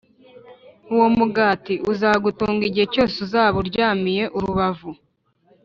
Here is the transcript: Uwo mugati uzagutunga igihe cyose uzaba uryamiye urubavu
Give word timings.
Uwo 0.93 1.07
mugati 1.17 1.73
uzagutunga 1.91 2.61
igihe 2.69 2.87
cyose 2.93 3.15
uzaba 3.25 3.55
uryamiye 3.63 4.23
urubavu 4.37 4.91